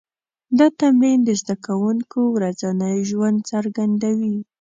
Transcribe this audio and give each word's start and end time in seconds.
دا 0.59 0.67
تمرین 0.81 1.19
د 1.25 1.29
زده 1.41 1.55
کوونکو 1.65 2.19
ورځنی 2.35 2.95
ژوند 3.09 3.37
څرګندوي. 3.51 4.37